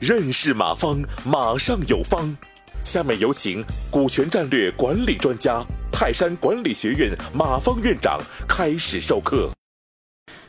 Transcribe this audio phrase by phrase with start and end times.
[0.00, 2.36] 认识马方，马上有方。
[2.84, 9.50] 下面有请股权战略管理专家、泰山管理学院马方院长开始授课。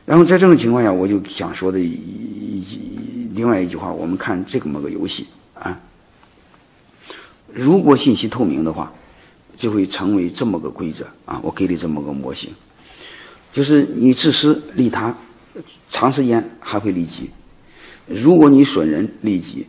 [0.04, 5.80] 然后在这种情况下，我就想说的一另外一句话，我们看这么个游戏啊，
[7.52, 8.92] 如果信息透明的话，
[9.56, 11.40] 就会成为这么个规则啊。
[11.42, 12.52] 我给你这么个模型，
[13.52, 15.14] 就是你自私利他，
[15.88, 17.26] 长时间还会利己；
[18.06, 19.66] 如果你损人利己，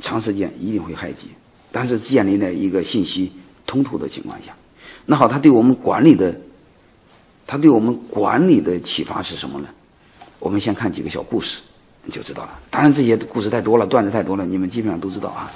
[0.00, 1.28] 长时间一定会害己。
[1.72, 3.30] 但是建立在一个信息
[3.64, 4.52] 通透的情况下，
[5.06, 6.34] 那好，他对我们管理的，
[7.46, 9.68] 他对我们管理的启发是什么呢？
[10.40, 11.60] 我们先看几个小故事，
[12.10, 12.58] 就知道了。
[12.70, 15.48] 当然这些故事太多了，段子太多了，你们基本上都知道啊。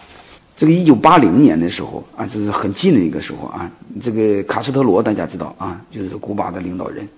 [0.56, 3.68] 这个一九八零年的时候啊，这是很近的一个时候啊。
[4.00, 7.08] 这个卡斯特罗大家知道啊，就是古巴的领导人，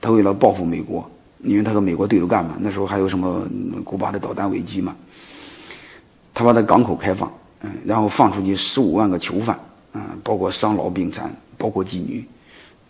[0.00, 1.10] 他为了报复美国，
[1.44, 3.46] 因为他和美国对着干嘛，那时候还有什么
[3.84, 4.96] 古巴的导弹危机嘛，
[6.32, 7.32] 他把他港口开放。
[7.66, 9.58] 嗯，然后放出去十五万个囚犯，
[9.94, 12.22] 嗯，包括伤老病残，包括妓女，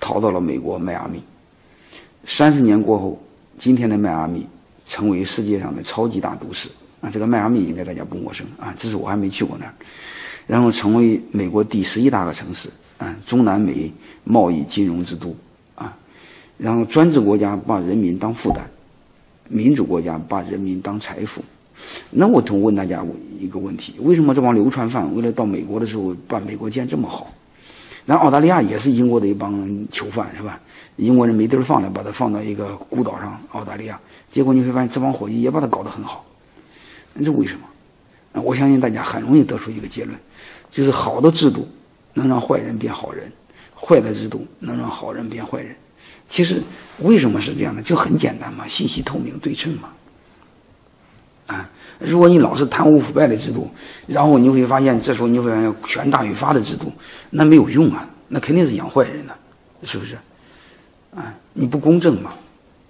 [0.01, 1.23] 逃到了美国迈阿密。
[2.25, 3.23] 三十年过后，
[3.57, 4.45] 今天的迈阿密
[4.85, 6.69] 成为世界上的超级大都市
[7.01, 7.09] 啊！
[7.09, 9.73] 这个迈阿密应该大家不陌生啊，只是我还没去过那儿。
[10.49, 13.93] 然后成为美国第十一大个城市啊，中南美
[14.25, 15.37] 贸易金融之都。
[16.57, 18.63] 然后专制国家把人民当负担，
[19.49, 21.43] 民主国家把人民当财富。
[22.11, 23.05] 那我总问大家
[23.39, 27.27] 一个问题：为什么这帮流窜犯为了到美国的时候把美国建这么好？
[28.07, 30.61] 然后澳大利亚也是英国的一帮囚犯是吧？
[30.97, 33.99] 英国人没地儿放了，把他放到一个孤岛上澳大利亚，
[34.31, 36.25] 结果你会发现这帮伙计也把他搞得很好。
[37.15, 38.43] 那这为什么？
[38.43, 40.17] 我相信大家很容易得出一个结论，
[40.71, 41.67] 就是好的制度
[42.13, 43.31] 能让坏人变好人，
[43.75, 45.75] 坏的制度能让好人变坏人。
[46.29, 46.63] 其实
[47.01, 47.83] 为什么是这样的？
[47.83, 49.91] 就很简单嘛，信息透明对称嘛。
[51.47, 53.71] 啊，如果你老是贪污腐败的制度，
[54.07, 56.91] 然后你会发现，这时候你会发现权大于法的制度，
[57.31, 59.37] 那没有用啊，那肯定是养坏人的，
[59.83, 60.17] 是不是？
[61.15, 62.33] 啊，你不公正嘛，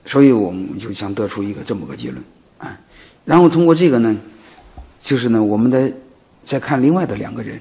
[0.06, 2.22] 所以我们就想得出一个这么个结论
[2.58, 2.78] 啊。
[3.24, 4.16] 然后通过这个呢，
[5.00, 5.92] 就是呢，我们的
[6.44, 7.60] 再看另外的两个人，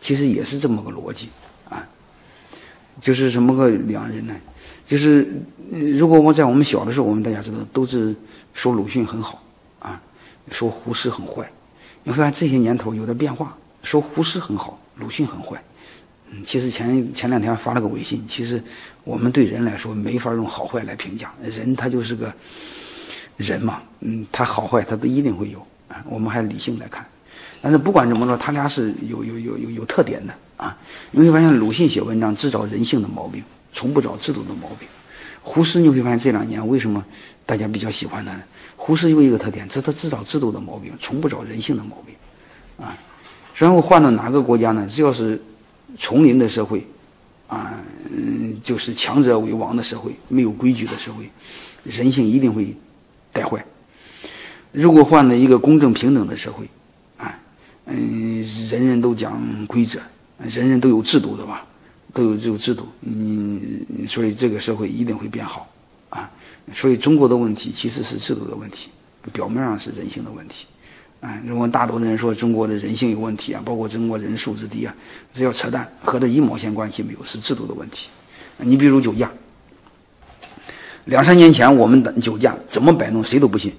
[0.00, 1.28] 其实也是这么个逻辑
[1.68, 1.84] 啊，
[3.00, 4.34] 就是什么个两人呢？
[4.88, 5.30] 就是
[5.70, 8.12] 如果我在我们小的时候，我们大家知道都是
[8.54, 9.40] 说鲁迅很好。
[9.78, 10.00] 啊
[10.50, 11.46] 说胡适很坏，
[12.04, 13.54] 你会发现这些年头有的变化。
[13.82, 15.62] 说胡适很好，鲁迅很坏。
[16.30, 18.62] 嗯，其实前前两天发了个微信，其实
[19.04, 22.32] 我们对人来说没法用好坏来评价，人他就是个
[23.36, 23.82] 人嘛。
[24.00, 26.02] 嗯，他好坏他都一定会有啊。
[26.08, 27.06] 我们还理性来看，
[27.60, 30.74] 但是不管怎么说，他俩是有有有有有特点的啊。
[31.10, 33.44] 你会发现鲁迅写文章制造人性的毛病，
[33.78, 34.88] 从不找制度的毛病。
[35.40, 37.02] 胡适你会发现这两年为什么
[37.46, 38.42] 大家比较喜欢他呢？
[38.74, 42.14] 胡适有一个特点，是他只找制度的毛病，从不找人性的毛病，
[42.84, 42.98] 啊，
[43.54, 44.84] 然后换到哪个国家呢？
[44.90, 45.40] 只要是
[45.96, 46.84] 丛林的社会，
[47.46, 47.78] 啊，
[48.10, 51.30] 嗯，就是强者为王的社会，没有规矩的社会，
[51.84, 52.76] 人性一定会
[53.32, 53.64] 带坏。
[54.72, 56.68] 如果换了一个公正平等的社会，
[57.16, 57.38] 啊，
[57.86, 60.00] 嗯，人人都讲规则，
[60.42, 61.64] 人人都有制度的吧，
[62.12, 65.68] 都有这个制度，嗯，所以这个社会一定会变好。
[66.10, 66.30] 啊，
[66.72, 68.88] 所以中国的问题其实是制度的问题，
[69.32, 70.66] 表面上是人性的问题。
[71.20, 74.94] 啊，如果大多数人说中国的人性有问题啊，包括中国人素质低啊，
[75.34, 78.08] 这叫扯淡，和这一毛钱关系没有，是制度的问题。
[78.58, 79.30] 你比如酒驾，
[81.04, 83.72] 两三年前我们的酒驾怎么摆弄，谁都不信，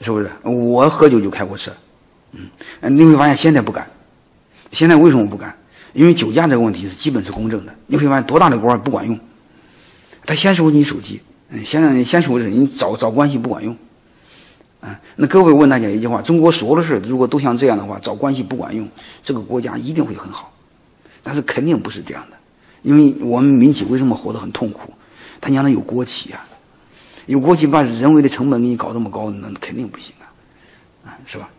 [0.00, 0.30] 是不是？
[0.42, 1.72] 我喝酒就开过车，
[2.32, 3.88] 嗯，你会发现现在不敢。
[4.72, 5.56] 现在为什么不敢？
[5.92, 9.18] 因为酒驾这个问题是基本是公正的，你会发现多大的官不管用。
[10.24, 13.76] 他先收你手机，嗯，先让你先收着，你找找关系不管用，
[14.80, 18.88] 啊，那各位问大家一句话：中国所有的事如果都像这样的话，找关系不管用，
[19.22, 20.52] 这个国家一定会很好，
[21.22, 22.36] 但是肯定不是这样的，
[22.82, 24.92] 因为我们民企为什么活得很痛苦？
[25.40, 26.40] 他娘的有国企呀，
[27.26, 30.30] 有国企把人为的成本给你搞这么高，那肯定不行啊，
[31.10, 31.50] 啊，是吧？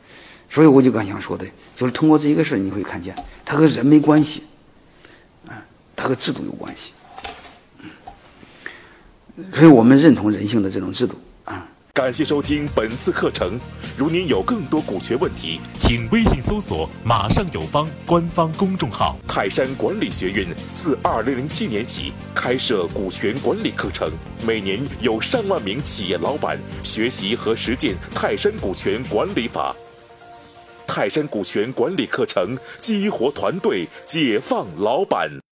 [0.53, 1.43] 所以我就刚想说的，
[1.75, 4.43] 就是通过这一个事儿你会看见，它和人没关系，
[5.47, 5.57] 啊，
[5.95, 6.91] 它和制度有关系。
[9.51, 11.15] 所以我们认同人性的这种制度
[11.45, 11.67] 啊！
[11.91, 13.59] 感谢收听本次课程。
[13.97, 19.17] 如您有更多股权问题，请微信搜索“马上有方”官方公众号。
[19.27, 24.11] 泰山管理学院自二零零七年起开设股权管理课程，
[24.45, 29.75] 每年有上万名企业老板学习和实践泰山股权管理法。
[30.95, 35.43] 泰山股权管理课程激活团队，解放老板。